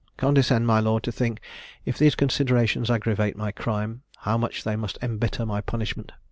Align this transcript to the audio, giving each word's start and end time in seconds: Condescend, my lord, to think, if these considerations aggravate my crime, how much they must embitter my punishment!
Condescend, 0.17 0.65
my 0.65 0.79
lord, 0.79 1.03
to 1.03 1.11
think, 1.11 1.41
if 1.85 1.95
these 1.95 2.15
considerations 2.15 2.89
aggravate 2.89 3.35
my 3.37 3.51
crime, 3.51 4.01
how 4.17 4.35
much 4.35 4.63
they 4.63 4.75
must 4.75 4.97
embitter 5.03 5.45
my 5.45 5.61
punishment! 5.61 6.11